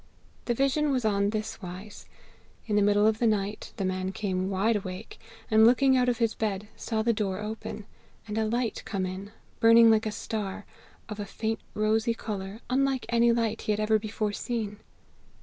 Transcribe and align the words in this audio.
The 0.45 0.55
vision 0.55 0.89
was 0.89 1.05
on 1.05 1.29
this 1.29 1.61
wise: 1.61 2.07
In 2.65 2.75
the 2.75 2.81
middle 2.81 3.05
of 3.05 3.19
the 3.19 3.27
night 3.27 3.71
the 3.77 3.85
man 3.85 4.11
came 4.11 4.49
wide 4.49 4.75
awake, 4.77 5.19
and 5.51 5.63
looking 5.67 5.95
out 5.95 6.09
of 6.09 6.17
his 6.17 6.33
bed, 6.33 6.67
saw 6.75 7.03
the 7.03 7.13
door 7.13 7.37
open, 7.39 7.85
and 8.27 8.35
a 8.35 8.45
light 8.47 8.81
come 8.83 9.05
in, 9.05 9.29
burning 9.59 9.91
like 9.91 10.07
a 10.07 10.11
star, 10.11 10.65
of 11.07 11.19
a 11.19 11.25
faint 11.27 11.59
rosy 11.75 12.15
colour, 12.15 12.61
unlike 12.67 13.05
any 13.09 13.31
light 13.31 13.61
he 13.61 13.71
had 13.73 13.79
ever 13.79 13.99
before 13.99 14.33
seen. 14.33 14.79